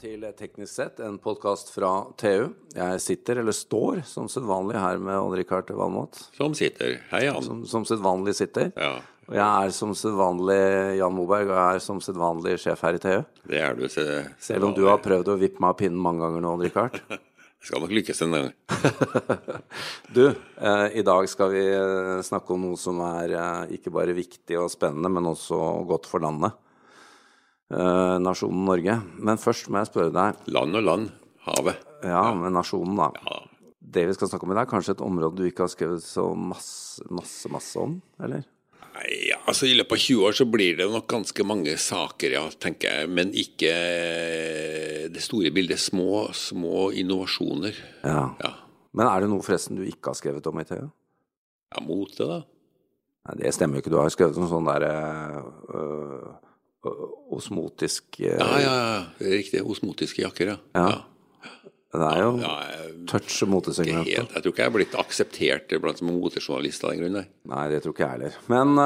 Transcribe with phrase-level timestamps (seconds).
[0.00, 1.90] til Teknisk sett, en podkast fra
[2.20, 2.50] TU.
[2.74, 6.18] Jeg sitter, eller står, som sedvanlig her med Odd-Rikard Valmot.
[6.36, 6.96] Som sitter.
[7.10, 7.42] Hei, Jan.
[7.44, 8.72] Som, som sedvanlig sitter.
[8.76, 8.96] Ja,
[9.28, 10.58] Og jeg er som sedvanlig
[10.98, 13.14] Jan Moberg, og jeg er som sedvanlig sjef her i TU.
[13.48, 13.86] det er du.
[13.88, 14.04] Se,
[14.42, 17.00] Selv om du har prøvd å vippe meg av pinnen mange ganger nå, Odd-Rikard.
[17.64, 18.48] Det skal nok lykkes en gang.
[20.16, 24.12] Du, eh, i dag skal vi eh, snakke om noe som er eh, ikke bare
[24.12, 25.56] viktig og spennende, men også
[25.88, 26.52] godt for landet.
[27.74, 28.96] Eh, nasjonen Norge.
[29.18, 31.12] Men først må jeg spørre deg, Land og land.
[31.44, 31.82] Havet.
[32.06, 33.10] ja, men nasjonen, da.
[33.20, 33.40] Ja.
[33.94, 36.02] Det vi skal snakke om i dag, er kanskje et område du ikke har skrevet
[36.02, 38.46] så masse, masse, masse om, eller?
[38.94, 39.10] Nei,
[39.44, 43.00] altså I løpet av 20 år så blir det nok ganske mange saker, ja, tenker
[43.00, 43.10] jeg.
[43.12, 43.72] Men ikke
[45.12, 45.82] det store bildet.
[45.82, 47.76] Små, små innovasjoner.
[48.06, 48.28] Ja.
[48.40, 48.52] Ja.
[48.94, 50.86] Men er det noe forresten du ikke har skrevet om i TU?
[51.74, 52.40] ja mot det, da.
[53.24, 53.92] Nei, det stemmer jo ikke.
[53.92, 54.90] Du har jo skrevet om sånn derre
[55.34, 56.53] øh, øh,
[57.34, 59.02] osmotisk Ja, ja, ja.
[59.18, 59.64] Riktig.
[59.64, 60.56] Osmotiske jakker, ja.
[60.76, 61.02] Ja.
[61.94, 64.16] Det er jo ja jeg, touch og motesegmentet.
[64.16, 67.20] jeg tror ikke jeg er blitt akseptert blant som motejournalist av den grunn,
[67.52, 67.64] nei.
[67.70, 68.38] Det tror ikke jeg heller.
[68.50, 68.80] Men,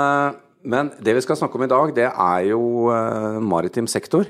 [0.68, 2.60] men det vi skal snakke om i dag, det er jo
[3.40, 4.28] maritim sektor.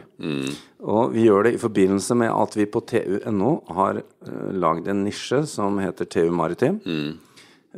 [0.79, 5.03] Og vi gjør det i forbindelse med at vi på tu.no har uh, lagd en
[5.09, 6.79] nisje som heter TU Maritim.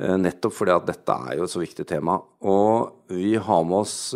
[0.01, 2.19] Eh, nettopp fordi at dette er jo et så viktig tema.
[2.47, 4.13] Og vi har med oss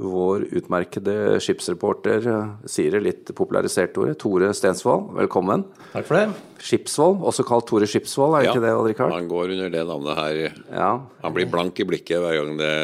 [0.00, 5.10] vår utmerkede skipsreporter, eh, sier det litt popularisert ordet, Tore Stensvold.
[5.18, 5.64] Velkommen.
[5.92, 6.28] Takk for det.
[6.60, 9.12] Skipsvold, også kalt Tore Skipsvold, er ja, ikke det, Odd Rikard?
[9.12, 10.40] Han går under det navnet her.
[10.72, 10.90] Ja.
[11.22, 12.74] Han blir blank i blikket hver gang det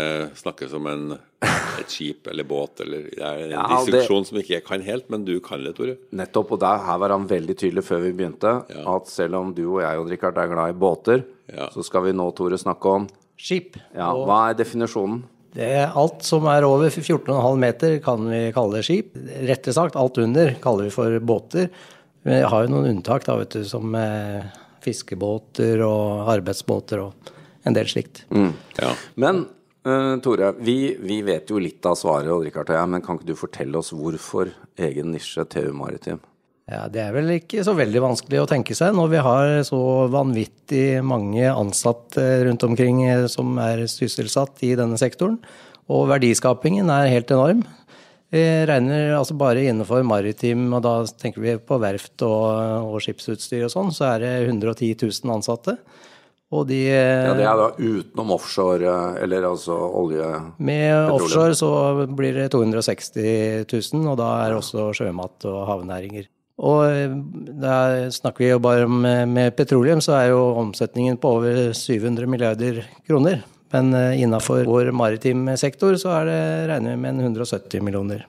[0.40, 2.80] snakkes om en, et skip eller båt.
[2.84, 5.74] Eller, det er en Ja, det- som ikke jeg kan helt, men du kan det,
[5.76, 5.96] Tore.
[6.12, 9.64] Nettopp, og der, her var han veldig tydelig før vi begynte, at selv om du
[9.76, 11.68] og jeg, Odd Rikard, er glad i båter, Ja.
[11.70, 13.08] så skal vi nå, Tore, snakke om
[13.38, 13.76] Skip.
[13.94, 15.22] ja, Og Hva er definisjonen?
[15.56, 19.14] Det er alt som er over 14,5 meter, kan vi kalle skip.
[19.48, 21.70] Rettere sagt, alt under kaller vi for båter.
[22.26, 24.44] Vi har jo noen unntak, da, vet du, som eh,
[24.84, 27.32] fiskebåter og arbeidsbåter og
[27.66, 28.24] en del slikt.
[28.78, 28.92] Ja.
[29.16, 29.46] Men
[29.86, 33.18] uh, Tore, vi, vi vet jo litt av svaret, og Richard og jeg, men kan
[33.18, 36.20] ikke du fortelle oss hvorfor egen nisje TU Maritim?
[36.66, 39.78] Ja, Det er vel ikke så veldig vanskelig å tenke seg når vi har så
[40.10, 45.38] vanvittig mange ansatte rundt omkring eh, som er sysselsatt i denne sektoren.
[45.86, 47.62] Og verdiskapingen er helt enorm.
[48.34, 53.68] Vi regner altså bare innenfor maritim, og da tenker vi på verft og, og skipsutstyr
[53.68, 55.78] og sånn, så er det 110 000 ansatte.
[56.50, 60.34] Og de Ja, Det er da utenom offshore, eh, eller altså olje...
[60.58, 61.70] Med offshore så
[62.10, 66.26] blir det 260 000, og da er også sjømat og havnæringer.
[66.56, 67.16] Og
[67.60, 71.74] da snakker vi jo bare om eh, med petroleum, så er jo omsetningen på over
[71.76, 73.42] 700 milliarder kroner.
[73.74, 76.38] Men eh, innafor vår maritime sektor så er det
[76.70, 78.24] regner vi med en 170 millioner.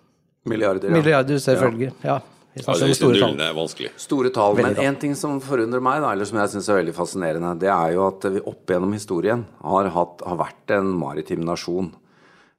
[0.47, 0.97] Milliarder, ja.
[0.99, 1.93] Milliarder, selvfølgelig.
[2.03, 2.19] Ja.
[2.57, 3.39] Vi Ja, snakker store tall.
[3.45, 3.89] er vanskelig.
[4.01, 4.55] Store tall.
[4.57, 7.51] Men én en ting som forundrer meg, da, eller som jeg syns er veldig fascinerende,
[7.61, 11.91] det er jo at vi opp gjennom historien har, hatt, har vært en maritim nasjon.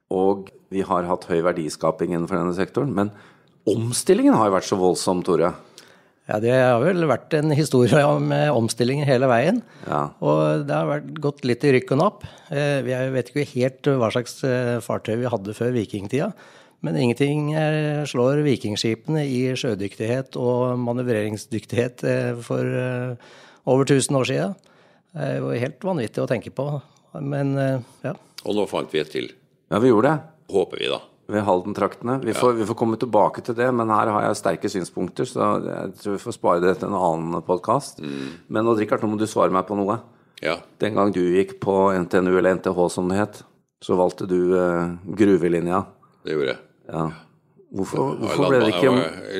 [0.09, 2.93] Og vi har hatt høy verdiskaping innenfor denne sektoren.
[2.95, 3.11] Men
[3.73, 5.53] omstillingen har jo vært så voldsom, Tore.
[6.29, 9.63] Ja, det har vel vært en historie om eh, omstillinger hele veien.
[9.87, 10.03] Ja.
[10.21, 12.27] Og det har vært gått litt i rykk og napp.
[12.53, 16.29] Jeg er- vet ikke helt hva slags eh, fartøy vi hadde før vikingtida.
[16.85, 23.15] Men ingenting eh, slår vikingskipene i sjødyktighet og manøvreringsdyktighet eh, for eh,
[23.65, 24.53] over 1000 år siden.
[25.17, 26.69] Det var helt vanvittig å tenke på.
[27.25, 28.13] Men eh, ja.
[28.45, 29.31] Og nå fant vi et til.
[29.73, 30.53] Ja, vi gjorde det.
[30.53, 31.01] Håper vi, da.
[31.29, 32.15] Ved Halden-traktene.
[32.25, 35.49] Vi, får- vi får komme tilbake til det, men her har jeg sterke synspunkter, så
[35.61, 38.01] jeg tror vi får spare det til en annen podkast.
[38.49, 39.99] Men Odd Rikard, nå må du svare meg på noe.
[40.41, 40.55] Ja.
[40.81, 43.43] Den gang du gikk på NTNU, eller NTH som det het,
[43.83, 45.83] så valgte du eh, gruvelinja.
[46.25, 46.59] Det gjorde jeg.
[46.89, 47.05] Ja.
[47.69, 48.91] Hvorfor, hvorfor, ble det ikke,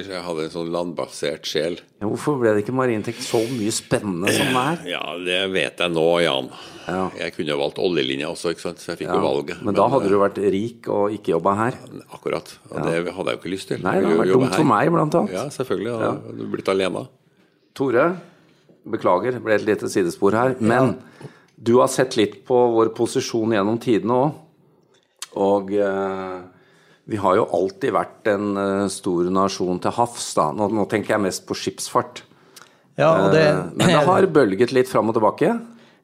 [0.05, 1.79] jeg hadde en sånn landbasert sjel.
[1.97, 4.83] ja, hvorfor ble det ikke marinteknikk så mye spennende som det er?
[4.91, 6.51] Ja, det vet jeg nå, Jan.
[6.85, 6.99] Ja.
[7.17, 8.83] Jeg kunne jo valgt oljelinja også, ikke sant?
[8.83, 9.63] så jeg fikk Ja, jo valget.
[9.65, 11.79] men da hadde du vært rik og ikke jobba her.
[12.13, 12.53] Akkurat.
[12.69, 13.81] Og det hadde jeg jo ikke lyst til.
[13.81, 14.57] Nei, det hadde vært dumt her.
[14.61, 15.33] for meg, blant annet.
[15.33, 15.97] Ja, selvfølgelig.
[15.97, 17.03] Da hadde du blitt alene.
[17.81, 18.05] Tore,
[18.93, 20.55] beklager, det ble et lite sidespor her.
[20.61, 20.99] Men
[21.57, 24.37] du har sett litt på vår posisjon gjennom tidene òg.
[25.49, 26.39] Og eh,
[27.09, 30.49] vi har jo alltid vært en eh, stor nasjon til havs, da.
[30.53, 32.23] Nå, nå tenker jeg mest på skipsfart.
[32.99, 35.53] ja det, Eh, Men det har bølget litt fram og tilbake.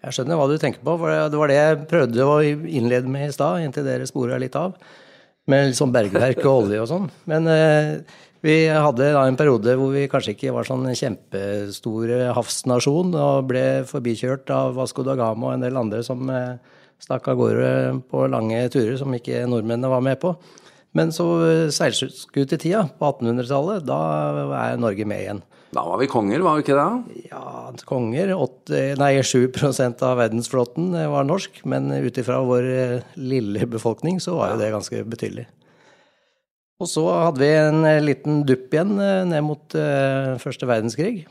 [0.05, 3.29] Jeg skjønner hva du tenker på, for det var det jeg prøvde å innlede med
[3.29, 4.75] i stad, inntil dere spora litt av.
[5.49, 7.07] Med litt sånn bergverk og olje og sånn.
[7.29, 7.91] Men eh,
[8.45, 13.65] vi hadde da en periode hvor vi kanskje ikke var sånn kjempestor havsnasjon, og ble
[13.89, 16.29] forbikjørt av Vasco da Gama og en del andre som
[17.01, 17.71] stakk av gårde
[18.09, 20.33] på lange turer som ikke nordmennene var med på.
[20.95, 21.25] Men så
[21.75, 23.99] seilskutetida på 1800-tallet, da
[24.61, 25.41] er Norge med igjen.
[25.75, 27.25] Da var vi konger, var vi ikke det?
[27.33, 28.31] Ja, konger.
[28.31, 32.69] 8, nei, 7% av verdensflåten var norsk, men ut ifra vår
[33.19, 35.49] lille befolkning så var jo det ganske betydelig.
[36.79, 39.75] Og så hadde vi en liten dupp igjen ned mot
[40.39, 41.25] første verdenskrig.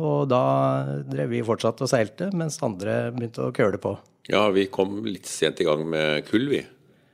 [0.00, 0.44] Og da
[1.08, 3.96] drev vi fortsatt og seilte, mens andre begynte å køle på.
[4.28, 6.60] Ja, vi kom litt sent i gang med kull, vi.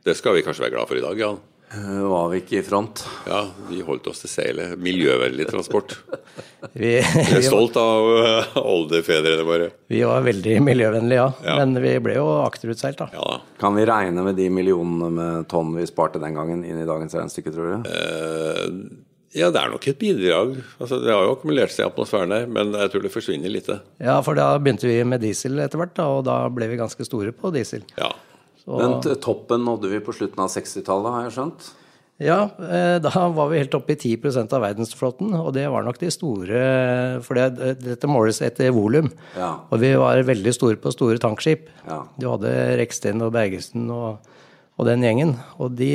[0.07, 1.39] Det skal vi kanskje være glad for i dag, Jan?
[1.75, 3.03] Uh, var vi ikke i front?
[3.27, 4.77] Ja, vi holdt oss til seilet.
[4.79, 5.97] Miljøvennlig transport.
[6.73, 9.73] vi, vi er stolt av uh, oldefedrene våre.
[9.91, 11.33] Vi var veldig miljøvennlige, ja.
[11.43, 11.57] ja.
[11.59, 13.11] Men vi ble jo akterutseilt, da.
[13.17, 13.41] Ja.
[13.59, 17.19] Kan vi regne med de millionene med tonn vi sparte den gangen inn i dagens
[17.19, 17.91] regnestykke, tror du?
[17.91, 19.03] Uh,
[19.37, 20.55] ja, det er nok et bidrag.
[20.79, 23.69] Altså, det har jo akkumulert seg i atmosfæren her, men jeg tror det forsvinner litt.
[24.01, 27.35] Ja, for da begynte vi med diesel etter hvert, og da ble vi ganske store
[27.37, 27.85] på diesel.
[27.99, 28.15] Ja.
[28.67, 28.77] Så...
[28.83, 31.69] Men toppen nådde vi på slutten av 60-tallet, har jeg skjønt?
[32.19, 35.99] Ja, eh, da var vi helt oppe i 10% av verdensflåten, og det var nok
[36.01, 36.61] de store
[37.27, 39.11] For det, dette måles etter volum.
[39.37, 39.53] Ja.
[39.69, 41.69] Og vi var veldig store på store tankskip.
[41.85, 42.01] Ja.
[42.17, 44.25] Du hadde Reksten og Bergesen og,
[44.81, 45.37] og den gjengen.
[45.61, 45.93] Og de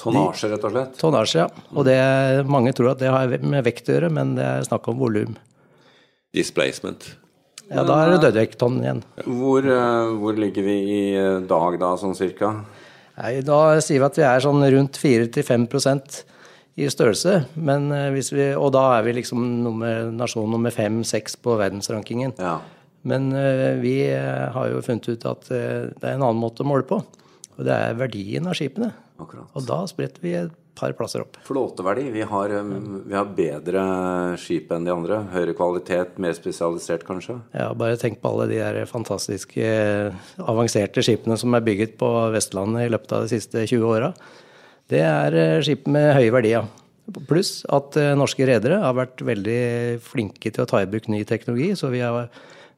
[0.00, 0.98] Tonnasje, rett og slett?
[0.98, 1.64] Tonnasje, ja.
[1.76, 1.96] Og det,
[2.50, 5.38] mange tror at det har med vekt å gjøre, men det er snakk om volum.
[6.34, 7.06] Displacement.
[7.70, 9.04] Ja, da er det Dødvekton igjen.
[9.24, 9.66] Hvor,
[10.18, 11.02] hvor, ligger vi i
[11.46, 12.50] dag da, sånn cirka?
[13.20, 16.18] Nei, Da sier vi at vi er sånn rundt 4-5%
[16.82, 17.36] i størrelse.
[17.54, 17.86] Men
[18.16, 22.34] hvis vi, og da er vi liksom nummer, nasjon nummer fem-seks på verdensrankingen.
[22.42, 22.58] Ja.
[23.06, 23.30] Men
[23.80, 25.62] vi har jo funnet ut at det
[26.02, 26.98] er en annen måte å måle på.
[27.60, 28.90] Og det er verdien av skipene.
[29.20, 29.50] Akkurat.
[29.54, 31.38] Og da spretter vi et par plasser opp.
[31.46, 32.08] Flåteverdi.
[32.14, 32.54] Vi har,
[33.06, 33.84] vi har, bedre
[34.40, 35.22] skip enn de andre.
[35.34, 37.38] Høyere kvalitet, mer spesialisert kanskje?
[37.56, 39.70] Ja, bare tenk på alle de der fantastiske,
[40.40, 44.12] avanserte skipene som er bygget på Vestlandet i løpet av de siste 20 åra.
[44.90, 46.70] Det er skip med høye verdier.
[47.26, 49.60] Pluss at norske redere har vært veldig
[50.04, 51.72] flinke til å ta i bruk ny teknologi.
[51.78, 52.28] Så vi er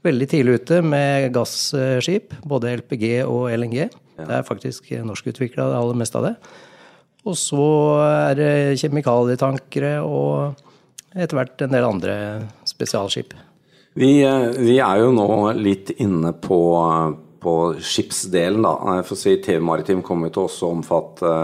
[0.06, 3.88] veldig tidlig ute med gasskip, både LPG og LNG.
[4.18, 6.34] Det er faktisk norskutvikla det aller meste av det.
[7.22, 7.64] Og så
[8.02, 8.52] er det
[8.82, 10.58] kjemikalietankere og
[11.12, 12.14] etter hvert en del andre
[12.66, 13.34] spesialskip.
[13.94, 15.28] Vi, vi er jo nå
[15.58, 16.58] litt inne på,
[17.44, 18.96] på skipsdelen, da.
[19.04, 21.34] For å si TV Maritim kommer til også å omfatte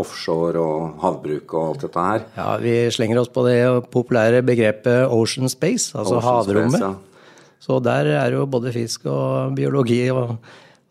[0.00, 2.26] offshore og havbruk og alt dette her.
[2.40, 3.60] Ja, vi slenger oss på det
[3.92, 6.80] populære begrepet ocean space, altså ocean havrommet.
[6.80, 7.58] Space, ja.
[7.62, 10.34] Så der er jo både fisk og biologi og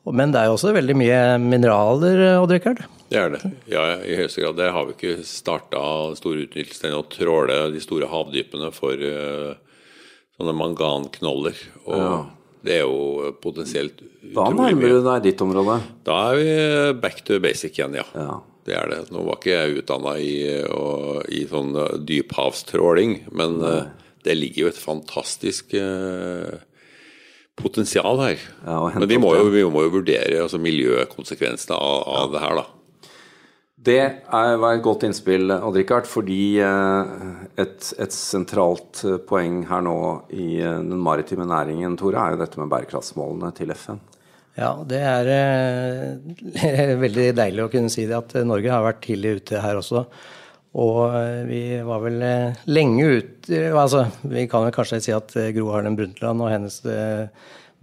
[0.01, 2.79] men det er jo også veldig mye mineraler, Odd-Rikard?
[3.11, 3.41] Det er det.
[3.67, 4.55] Ja, i høyeste grad.
[4.55, 5.81] Det har vi ikke starta
[6.15, 9.57] stor utnyttelse til å tråle de store havdypene for uh,
[10.39, 11.59] sånne manganknoller.
[11.83, 12.21] Og ja.
[12.63, 13.99] det er jo potensielt
[14.31, 15.81] Da nærmer du deg ditt område?
[16.07, 16.55] Da er vi
[17.03, 18.07] back to basic igjen, ja.
[18.15, 18.39] ja.
[18.63, 19.03] Det er det.
[19.11, 20.33] Nå var ikke jeg utdanna i,
[21.35, 21.75] i, sånn
[22.07, 23.89] dyphavstråling, men uh,
[24.23, 26.61] det ligger jo et fantastisk uh,
[27.59, 28.51] potensial her.
[28.63, 32.61] Ja, Men vi må, jo, vi må jo, vurdere altså, miljøkonsekvensene av, av det her,
[32.61, 32.69] da.
[33.81, 37.13] Det var et godt innspill, Odd-Rikard, fordi eh,
[37.63, 39.95] et, et, sentralt eh, poeng her nå
[40.37, 43.97] i eh, den maritime næringen, Tore, er jo dette med bærekraftsmålene til FN.
[44.59, 49.39] Ja, det er eh, veldig deilig å kunne si det, at Norge har vært tidlig
[49.39, 50.05] ute her også.
[50.81, 51.01] Og
[51.49, 52.21] vi var vel
[52.71, 56.77] lenge ute altså, Vi kan vel kanskje si at Gro Harlem Brundtland og hennes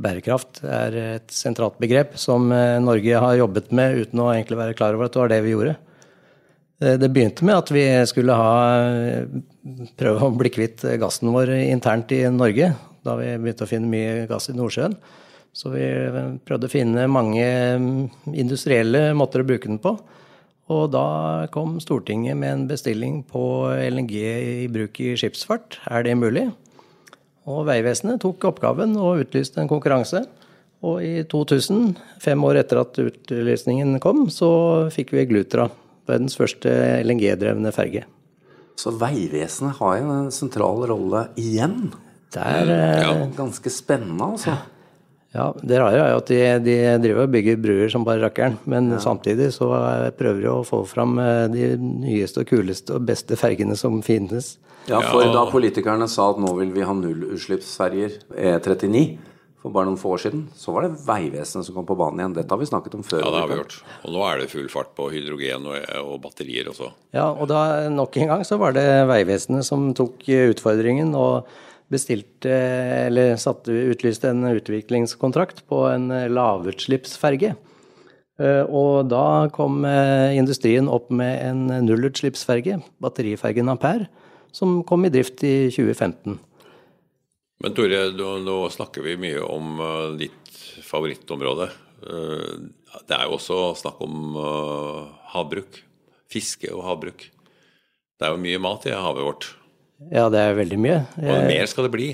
[0.00, 4.96] bærekraft er et sentralt begrep som Norge har jobbet med uten å egentlig være klar
[4.96, 5.76] over at det var det vi gjorde.
[6.78, 8.58] Det begynte med at vi skulle ha,
[9.98, 12.68] prøve å bli kvitt gassen vår internt i Norge,
[13.02, 14.94] da vi begynte å finne mye gass i Nordsjøen.
[15.58, 15.88] Så vi
[16.46, 17.48] prøvde å finne mange
[18.30, 19.96] industrielle måter å bruke den på.
[20.70, 23.42] Og da kom Stortinget med en bestilling på
[23.72, 24.14] LNG
[24.62, 25.80] i bruk i skipsfart.
[25.90, 26.46] Er det mulig?
[27.48, 30.22] Og Vegvesenet tok oppgaven og utlyste en konkurranse.
[30.86, 34.52] Og i 2000, fem år etter at utlysningen kom, så
[34.94, 35.66] fikk vi Glutra
[36.08, 36.72] verdens første
[37.04, 38.06] LNG-drevne ferge.
[38.78, 41.90] Så Vegvesenet har jo en sentral rolle igjen?
[42.34, 43.14] Det er eh, ja.
[43.36, 44.56] ganske spennende, altså.
[45.34, 48.56] Ja, Det rare er jo at de, de driver og bygger bruer som bare rakkeren.
[48.70, 49.00] Men ja.
[49.02, 49.68] samtidig så
[50.18, 54.56] prøver de å få fram eh, de nyeste og kuleste og beste fergene som finnes.
[54.88, 59.02] Ja, for da politikerne sa at nå vil vi ha nullutslippsferger, E39,
[59.68, 62.34] for bare noen få år siden, så var det Vegvesenet som kom på banen igjen.
[62.40, 63.22] Dette har vi snakket om før.
[63.22, 63.78] Ja, det har vi gjort.
[64.02, 66.90] Og nå er det full fart på hydrogen og, og batterier også.
[67.16, 71.48] Ja, og da nok en gang så var det Vegvesenet som tok utfordringen og
[71.88, 72.52] bestilte,
[73.08, 77.54] eller satte, utlyste en utviklingskontrakt på en lavutslippsferge.
[78.38, 84.06] Eh, Og da kom eh, industrien opp med en nullutslippsferge, batterifergen Ampere,
[84.52, 86.38] som kom i drift i 2015.
[87.58, 91.66] Men Tore, nå, nå snakker vi mye om eh, ditt favorittområde.
[92.06, 92.52] Eh,
[93.08, 95.00] det er jo også snakk om eh,
[95.34, 95.80] havbruk.
[96.30, 97.24] Fiske og havbruk.
[98.18, 99.48] Det er jo mye mat i havet vårt.
[100.12, 100.98] Ja, det er veldig mye.
[101.18, 102.08] Og mer skal det bli.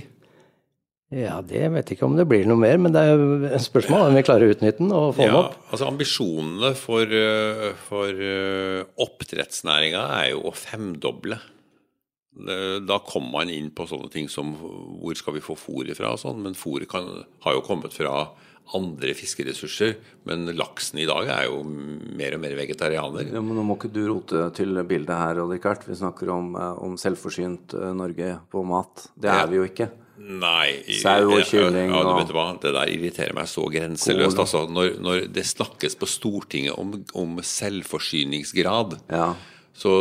[1.14, 3.20] Ja, det vet jeg ikke om det blir noe mer, men det er
[3.54, 5.58] et spørsmål om vi klarer å utnytte den og få den Ja, opp.
[5.68, 7.12] altså Ambisjonene for,
[7.84, 8.22] for
[9.04, 11.38] oppdrettsnæringa er jo å femdoble.
[12.36, 16.12] Eh, Da kommer man inn på sånne ting som hvor skal vi få fôret fra
[16.12, 18.30] og sånn, men fôret kan, har jo kommet fra
[18.74, 19.96] andre fiskeressurser.
[20.24, 23.28] Men laksen i dag er jo mer og mer vegetarianer.
[23.32, 25.84] Ja, men nå må ikke du rote til bildet her, Odd-Rikard.
[25.86, 29.08] Vi snakker om, eh, om selvforsynt eh, Norge på mat.
[29.20, 29.42] Det Ja.
[29.42, 29.90] er vi jo ikke.
[30.16, 30.82] Nei.
[31.02, 34.38] Sau og kylling og Ja, du vet hva, Det der irriterer meg så grenseløst.
[34.38, 39.34] Altså, når, når det snakkes på Stortinget om, om selvforsyningsgrad, Ja.
[39.74, 39.92] Så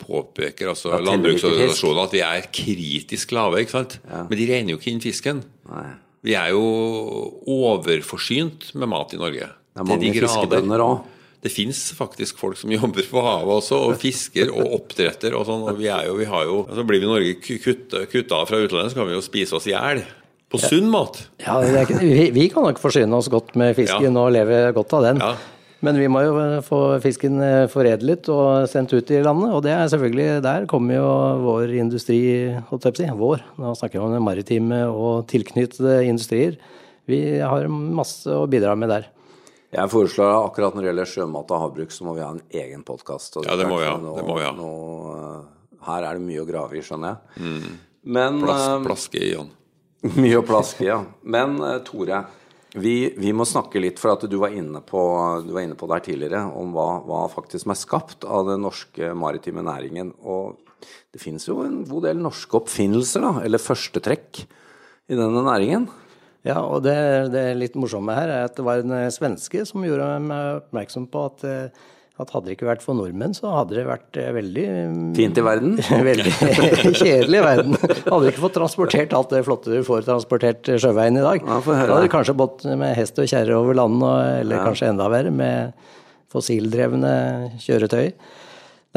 [0.00, 3.60] påpeker altså landbruksorganisasjonene at vi er kritisk lave.
[3.62, 3.98] ikke sant?
[4.08, 5.42] Men de regner jo ikke inn fisken.
[5.68, 5.88] Nei.
[6.24, 6.64] Vi er jo
[7.46, 9.46] overforsynt med mat i Norge.
[9.48, 11.06] Det er mange fiskebønder òg.
[11.38, 15.66] Det fins faktisk folk som jobber på havet også, og fisker og oppdretter og sånn.
[15.70, 17.60] Og vi er jo, vi har jo Så blir vi i Norge
[18.10, 20.02] kutta fra utlandet, så kan vi jo spise oss i hjel.
[20.48, 21.20] På sunn mat.
[21.44, 24.94] Ja, det ikke, vi, vi kan nok forsyne oss godt med fisken og leve godt
[24.96, 25.22] av den.
[25.22, 25.34] Ja.
[25.86, 26.32] Men vi må jo
[26.66, 30.98] få fisken eh, foredlet og sendt ut i landet, og det er selvfølgelig Der kommer
[30.98, 31.10] jo
[31.44, 32.18] vår industri,
[32.70, 36.58] holdt jeg på å si, vår, nå snakker vi om maritime og tilknyttede industrier.
[37.08, 39.06] Vi har masse å bidra med der.
[39.68, 42.42] Jeg foreslår at akkurat når det gjelder sjømat og havbruk, så må vi ha en
[42.56, 43.36] egen podkast.
[43.44, 43.94] Ja, det må vi ha.
[44.00, 44.52] Det må vi ha.
[45.90, 47.60] her er det mye å grave i, skjønner jeg.
[48.08, 49.50] Men Plass, eh, plaske i Jan.
[50.22, 51.02] Mye å plaske, i, ja.
[51.28, 52.22] Men eh, Tore,
[52.76, 55.00] vi, vi må snakke litt, for at du var inne på,
[55.46, 58.64] du var inne på der tidligere, om hva, hva faktisk som er skapt av den
[58.66, 60.12] norske maritime næringen.
[60.20, 60.58] Og
[61.14, 64.44] det finnes jo en god del norske oppfinnelser, da, eller førstetrekk,
[65.08, 65.88] i denne næringen.
[66.44, 66.98] Ja, og det,
[67.32, 71.22] det litt morsomme her er at det var en svenske som gjorde meg oppmerksom på
[71.30, 71.86] at, eh,
[72.18, 74.64] at hadde det ikke vært for nordmenn, så hadde det vært eh, veldig
[75.14, 75.76] Fint i verden.
[76.08, 76.32] Veldig
[76.98, 77.76] kjedelig i verden.
[77.78, 81.46] Hadde du ikke fått transportert alt det flotte du får transportert sjøveien i dag.
[81.46, 81.60] Ja.
[81.62, 85.06] Da hadde du kanskje bått med hest og kjerre over land, eller eller kanskje enda
[85.12, 85.86] verre, med
[86.32, 87.12] fossildrevne
[87.62, 88.10] kjøretøy.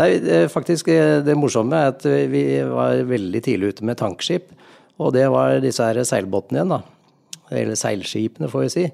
[0.01, 0.09] Nei,
[0.49, 4.49] faktisk eh, det morsomme er at vi var veldig tidlig ute med tankskip.
[5.01, 6.81] Og det var disse her seilbåtene igjen, da.
[7.53, 8.89] Eller seilskipene, får vi si.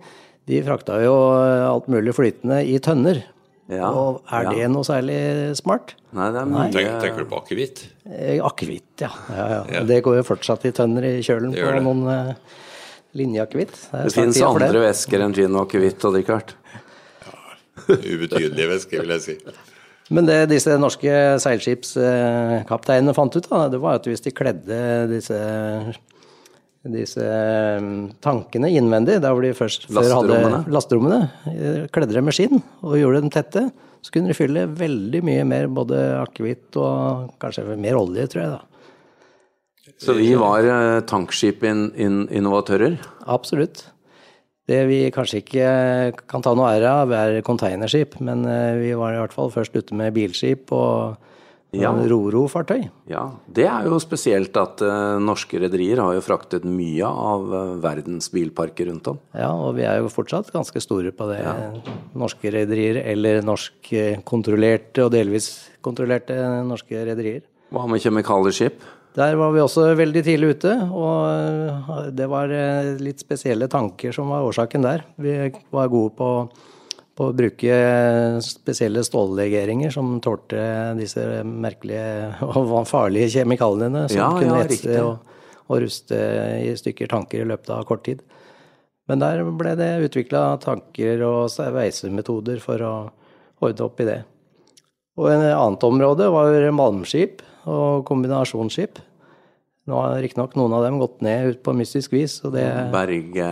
[0.47, 3.23] De frakta jo alt mulig flytende i tønner.
[3.67, 4.51] Ja, og er ja.
[4.55, 5.17] det noe særlig
[5.59, 5.91] smart?
[6.15, 7.81] Nei, det er mye Tenk, tenker du på akevitt?
[8.07, 9.09] Eh, Akevitt, ja.
[9.27, 9.57] Ja, ja.
[9.75, 9.81] Ja.
[9.89, 11.81] Det går jo fortsatt i tønner i kjølen Det på det.
[11.83, 12.61] noen uh,
[13.19, 13.75] linjeakevitt.
[13.91, 14.85] Det, Det fins andre det.
[14.85, 16.55] væsker enn gin og akevitt, drikkart.
[17.27, 17.35] Ja,
[17.91, 19.37] ubetydelige væsker, vil jeg si.
[20.15, 21.11] Men det disse norske
[21.43, 24.77] seilskipskapteinene fant ut, da, det var at hvis de kledde
[25.11, 25.35] disse,
[26.93, 27.89] disse eh,
[28.23, 31.19] tankene innvendig, der hvor de først før hadde Lasterommene.
[31.51, 33.67] eh, kledde dem med skinn og gjorde dem tette,
[34.01, 38.55] så kunne de fylle veldig mye mer både akevitt og kanskje mer olje, tror jeg.
[38.55, 38.61] da.
[39.97, 40.61] Så vi var
[41.07, 41.07] tankskipinnovatører?
[41.09, 42.97] tankskip-innovatører.
[43.33, 43.87] Absolutt.
[44.67, 45.67] Det vi kanskje ikke
[46.27, 49.77] kan ta noe ære av, er containerskip, men eh, vi var i hvert fall først
[49.79, 51.15] ute med bilskip og
[51.81, 51.91] Ja.
[52.11, 52.87] roro-fartøy.
[53.11, 57.75] Ja, det er jo spesielt at uh, norske rederier har jo fraktet mye av uh,
[57.83, 59.21] verdens bilparker rundt om.
[59.37, 61.41] Ja, og vi er jo fortsatt ganske store på det.
[62.17, 65.51] Norske rederier, eller norskkontrollerte og delvis
[65.85, 67.45] kontrollerte norske rederier.
[67.73, 68.79] Hva med kjemikalieskip?
[69.17, 74.13] Der var vi også veldig tidlig ute, og eh, det var eh, litt spesielle tanker
[74.13, 75.07] som var årsaken der.
[75.17, 75.33] Vi
[75.73, 76.27] var gode på,
[77.17, 77.77] på å bruke
[78.45, 80.59] spesielle stållegeringer som tålte
[80.99, 86.19] disse merkelige og farlige kjemikaliene som Ja, kunne ja, etse og, og ruste
[86.61, 88.21] i stykker tanker i løpet av kort tid.
[89.07, 92.93] Men der ble det utvikla tanker og sveisemetoder for å
[93.63, 94.21] ordne opp i det.
[95.17, 98.99] Og et annet område var malmskip og kombinasjonsskip.
[99.87, 102.89] Nå har riktignok noen av dem gått ned ut på mystisk vis, og det er
[102.93, 103.49] Berge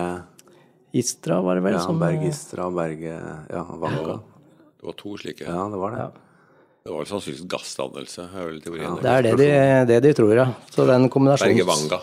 [0.95, 1.75] Istra, var det vel?
[1.75, 3.15] Ja, som, Bergistra, Berge
[3.51, 4.19] Ja, Vanka.
[4.79, 5.43] Det var to slike.
[5.47, 6.05] Ja, det var det.
[6.85, 8.27] Det var sannsynligvis gassdannelse.
[8.29, 8.97] er vel teorien.
[9.01, 9.49] det er det de,
[9.89, 10.45] det de tror, ja.
[10.69, 11.99] Så den, kombinasjons, Bergevanga.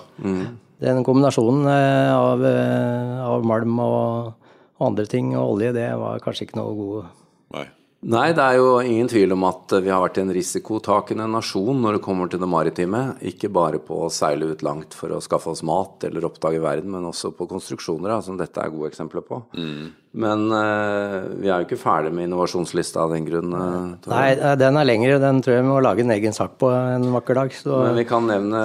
[0.82, 4.32] den kombinasjonen eh, av, eh, av malm og,
[4.80, 7.06] og andre ting og olje, det var kanskje ikke noe god
[7.54, 7.68] Nei.
[8.02, 11.96] Nei, det er jo ingen tvil om at vi har vært en risikotakende nasjon når
[11.96, 13.02] det kommer til det maritime.
[13.30, 16.90] Ikke bare på å seile ut langt for å skaffe oss mat eller oppdage verden,
[16.96, 19.38] men også på konstruksjoner, som dette er gode eksempler på.
[19.54, 19.92] Mm.
[20.18, 23.54] Men uh, vi er jo ikke ferdig med innovasjonslista av den grunn.
[23.54, 25.20] Uh, Nei, den er lengre.
[25.22, 27.54] Den tror jeg vi må lage en egen sak på en vakker dag.
[27.54, 27.84] Så.
[27.86, 28.64] Men vi kan nevne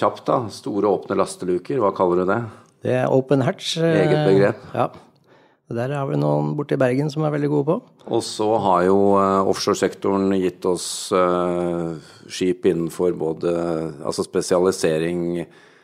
[0.00, 0.38] kjapt, da.
[0.54, 1.84] Store åpne lasteluker.
[1.84, 2.40] Hva kaller du det?
[2.88, 3.76] Det er open hatch.
[3.84, 4.64] Eget begrep.
[4.72, 4.88] Ja.
[5.68, 8.04] Der har vi noen borte i Bergen som er veldig gode på.
[8.08, 13.52] Og så har jo uh, offshoresektoren gitt oss uh, skip innenfor både
[14.00, 15.42] altså spesialisering,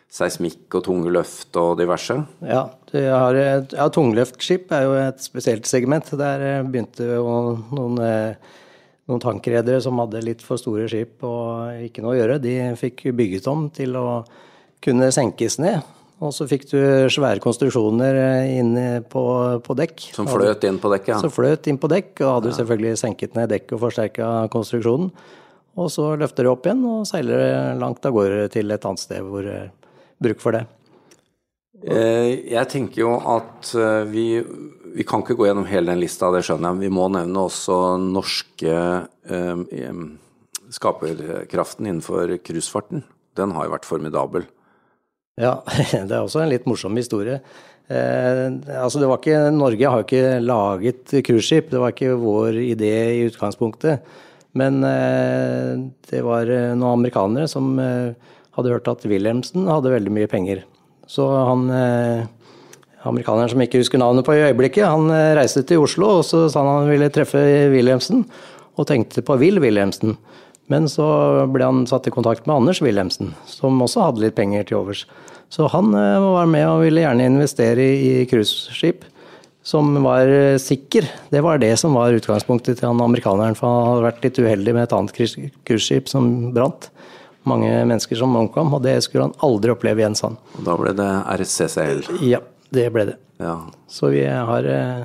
[0.08, 2.16] seismikk og tunge løft og diverse.
[2.48, 2.62] Ja,
[2.94, 3.36] har,
[3.74, 6.12] ja tungløftskip er jo et spesielt segment.
[6.16, 7.24] Der eh, begynte jo
[7.74, 7.98] noen,
[9.10, 12.38] noen tankredere som hadde litt for store skip og ikke noe å gjøre.
[12.44, 14.06] De fikk bygget om til å
[14.86, 15.82] kunne senkes ned.
[16.22, 16.78] Og så fikk du
[17.10, 19.24] svære konstruksjoner eh, inne på,
[19.64, 20.10] på dekk.
[20.14, 21.18] Som fløt inn på dekk, ja.
[21.22, 22.58] Som fløt inn på dekk, og hadde ja.
[22.60, 25.10] selvfølgelig senket ned dekk og forsterka konstruksjonen.
[25.74, 29.26] Og så løfter du opp igjen og seiler langt av gårde til et annet sted
[29.26, 29.72] hvor det er
[30.22, 30.62] bruk for det.
[31.84, 34.26] Eh, jeg tenker jo at eh, vi,
[34.94, 36.86] vi kan ikke gå gjennom hele den lista, det skjønner jeg.
[36.86, 38.76] Vi må nevne også norske
[39.26, 39.98] eh,
[40.72, 43.04] skaperkraften innenfor cruisefarten.
[43.36, 44.46] Den har jo vært formidabel.
[45.40, 45.58] Ja,
[46.08, 47.40] det er også en litt morsom historie.
[47.88, 48.44] Eh,
[48.80, 52.94] altså det var ikke, Norge har jo ikke laget cruiseskip, det var ikke vår idé
[53.16, 54.06] i utgangspunktet.
[54.54, 55.74] Men eh,
[56.10, 58.14] det var eh, noen amerikanere som eh,
[58.54, 60.62] hadde hørt at Wilhelmsen hadde veldig mye penger.
[61.10, 62.22] Så han eh,
[63.04, 66.46] amerikaneren som ikke husker navnet på i øyeblikket, han eh, reiste til Oslo og så
[66.48, 67.42] sa han han ville treffe
[67.74, 68.24] Wilhelmsen,
[68.74, 70.16] og tenkte på Will Wilhelmsen.
[70.72, 71.06] Men så
[71.52, 75.04] ble han satt i kontakt med Anders Wilhelmsen, som også hadde litt penger til overs.
[75.52, 79.04] Så han eh, var med og ville gjerne investere i cruiseskip
[79.64, 81.08] som var eh, sikker.
[81.30, 84.74] Det var det som var utgangspunktet til han amerikaneren, for han hadde vært litt uheldig
[84.76, 86.90] med et annet cruiseskip som brant.
[87.48, 90.38] Mange mennesker som omkom, og det skulle han aldri oppleve igjen, sa han.
[90.56, 92.00] Og da ble det RCCL?
[92.24, 92.40] Ja,
[92.72, 93.18] det ble det.
[93.40, 93.58] Ja.
[93.90, 95.04] Så vi har, eh,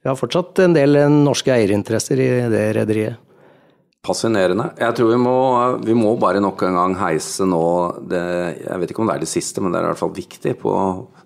[0.00, 3.20] vi har fortsatt en del norske eierinteresser i det rederiet.
[4.02, 4.64] Fascinerende.
[4.82, 5.36] Jeg tror vi må,
[5.86, 7.66] vi må, bare nok en gang heise nå
[8.10, 8.22] det,
[8.58, 10.56] Jeg vet ikke om det er det siste, men det er i hvert fall viktig
[10.58, 10.72] på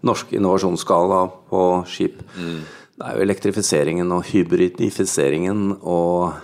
[0.04, 2.20] norsk innovasjonsskala på skip.
[2.36, 2.58] Mm.
[2.96, 6.36] Det er jo elektrifiseringen og hybridifiseringen og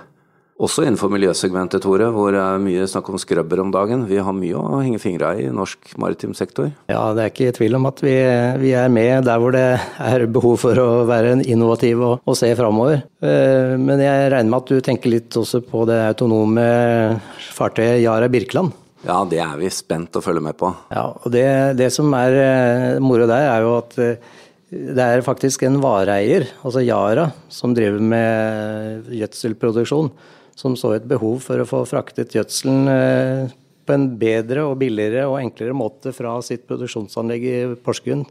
[0.62, 4.06] også innenfor miljøsegmentet, Tore, hvor det er mye snakk om skrubber om dagen.
[4.08, 6.70] Vi har mye å henge fingra i i norsk maritim sektor.
[6.90, 8.14] Ja, det er ikke tvil om at vi,
[8.62, 12.52] vi, er med der hvor det er behov for å være innovativ og, og se
[12.58, 13.02] framover.
[13.22, 16.66] Eh, men jeg regner med at du tenker litt også på det autonome
[17.52, 18.78] fartøyet Yara Birkeland.
[19.02, 20.70] Ja, det er vi spent å følge med på.
[20.94, 21.46] Ja, og det,
[21.80, 24.30] det som er eh, moro der, er jo at eh,
[24.72, 30.08] det er faktisk en vareeier, altså Yara, som driver med gjødselproduksjon
[30.58, 33.52] som så et behov for å få fraktet gjødselen eh,
[33.86, 38.24] på en bedre og billigere og enklere måte fra sitt produksjonsanlegg i Porsgrunn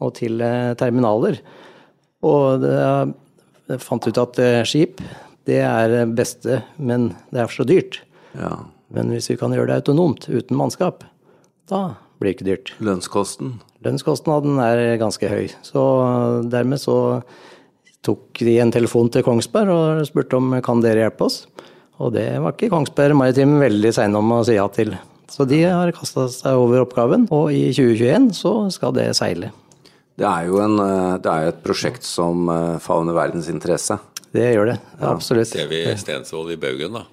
[0.00, 1.40] og til eh, terminaler.
[2.26, 5.00] Og jeg fant ut at eh, skip
[5.48, 8.02] det er det beste, men det er så dyrt.
[8.36, 8.52] Ja.
[8.94, 11.04] Men hvis vi kan gjøre det autonomt, uten mannskap,
[11.70, 12.72] da blir det ikke dyrt.
[12.84, 13.54] Lønnskosten?
[13.86, 15.48] Lønnskostnaden er ganske høy.
[15.64, 15.82] Så
[16.52, 16.98] dermed så
[18.06, 21.42] tok de en telefon til Kongsberg og spurte om kan dere hjelpe oss.
[22.00, 24.94] Og det var ikke Kongsberg Maritim veldig seine om å si ja til.
[25.30, 29.52] Så de har kasta seg over oppgaven, og i 2021 så skal det seile.
[30.18, 33.96] Det er jo en, eh, det er et prosjekt som eh, favner verdens interesse.
[34.34, 35.12] Det gjør det, ja.
[35.12, 35.48] absolutt.
[35.52, 37.06] Ser vi Stensvoll i baugen, da?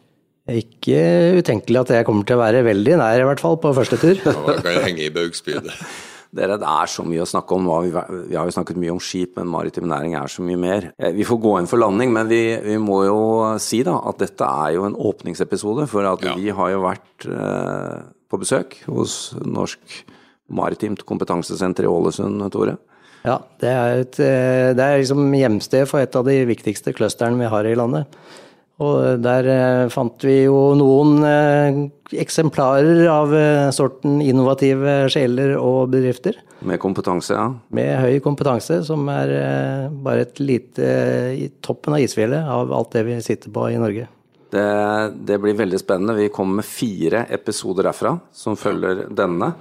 [0.48, 1.00] Ikke
[1.42, 4.16] utenkelig at jeg kommer til å være veldig nær, i hvert fall, på første tur.
[4.24, 5.76] Ja, man kan henge i baugspydet.
[6.36, 7.70] Dere, det er så mye å snakke om.
[7.86, 7.94] Vi,
[8.30, 10.90] vi, har jo snakket mye om skip, men maritim næring er så mye mer.
[11.00, 13.22] Eh, vi får gå inn for landing, men vi, vi må jo
[13.64, 15.88] si da at dette er jo en åpningsepisode.
[15.92, 16.36] For at ja.
[16.38, 17.96] vi har jo vært eh,
[18.28, 20.02] på besøk hos Norsk
[20.48, 22.78] maritimt kompetansesenter i Ålesund, Tore.
[23.28, 27.40] Ja, det er, et, eh, det er liksom hjemsted for et av de viktigste clusterne
[27.40, 28.20] vi har i landet.
[28.78, 31.78] Og der eh, fant vi jo noen eh,
[32.22, 36.38] eksemplarer av eh, sorten innovative sjeler og bedrifter.
[36.68, 37.48] Med kompetanse, ja.
[37.74, 39.34] Med høy kompetanse, som er
[40.06, 40.92] bare et lite
[41.38, 44.08] i toppen av isfjellet av alt det vi sitter på i Norge.
[44.54, 44.68] Det,
[45.28, 46.18] det blir veldig spennende.
[46.18, 49.52] Vi kommer med fire episoder derfra som følger denne.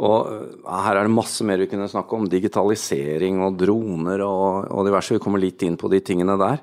[0.00, 0.28] Og
[0.64, 2.28] her er det masse mer vi kunne snakke om.
[2.30, 5.16] Digitalisering og droner og, og diverse.
[5.16, 6.62] Vi kommer litt inn på de tingene der.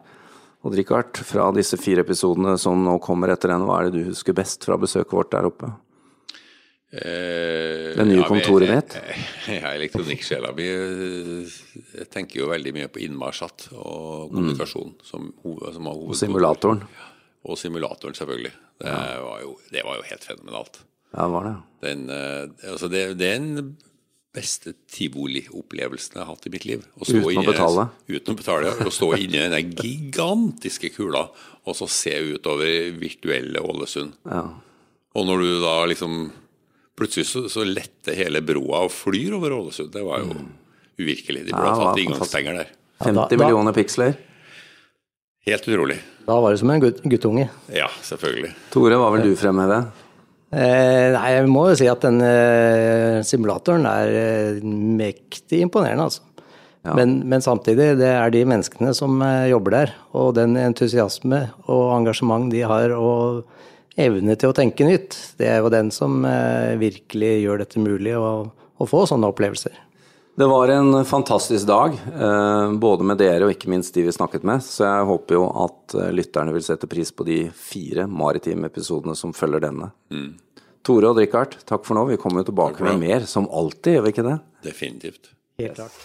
[0.68, 4.10] Og Richard, fra disse fire episodene som nå kommer etter den, hva er det du
[4.10, 5.70] husker best fra besøket vårt der oppe?
[6.92, 8.98] Eh, Det nye ja, kontoret ditt?
[9.58, 16.04] Ja, elektronikksjela mi Jeg tenker jo veldig mye på innmarsjatt og kommunikasjon som, som har
[16.04, 16.84] Og simulatoren.
[17.48, 18.54] Og simulatoren, selvfølgelig.
[18.84, 20.82] Det, var jo, det var jo helt fenomenalt.
[21.16, 21.56] Ja, var det.
[21.88, 23.76] Den, eh, altså det, det er den
[24.36, 26.84] beste tivoli-opplevelsen jeg har hatt i mitt liv.
[27.00, 27.86] Å stå Uten å betale.
[28.10, 28.88] Uten å betale, ja.
[28.88, 31.28] Å stå inni den gigantiske kula
[31.68, 34.14] og så se utover virtuelle Ålesund.
[34.30, 34.44] Ja.
[35.18, 36.20] Og når du da liksom
[36.98, 39.92] Plutselig så, så letter hele broa og flyr over Ålesund.
[39.94, 40.32] Det var jo
[40.98, 41.44] uvirkelig.
[41.46, 42.72] De burde Ja, det ha var tatt inngangspenger der.
[43.06, 44.16] 50 millioner piksler.
[45.46, 46.00] Helt utrolig.
[46.26, 47.46] Da var det som en gutt, guttunge.
[47.70, 48.50] Ja, selvfølgelig.
[48.74, 49.78] Tore, hva vil du fremheve?
[50.48, 56.24] Eh, nei, jeg må jo si at den eh, simulatoren er eh, mektig imponerende, altså.
[56.96, 61.90] Men, men samtidig, det er de menneskene som eh, jobber der, og den entusiasme og
[61.98, 63.44] engasjement de har, og
[64.00, 66.22] evne til å tenke nytt, det er jo den som
[66.80, 68.30] virkelig gjør dette mulig å,
[68.78, 69.74] å få sånne opplevelser.
[70.38, 74.44] Det var en fantastisk dag, eh, både med dere og ikke minst de vi snakket
[74.46, 74.62] med.
[74.62, 79.18] Så jeg håper jo at eh, lytterne vil sette pris på de fire maritime episodene
[79.18, 79.90] som følger denne.
[80.86, 82.06] Tore og Richard, takk for nå.
[82.12, 84.38] Vi kommer jo tilbake med mer, som alltid, gjør vi ikke det?
[84.70, 85.34] Definitivt.
[85.58, 85.98] Helt klart.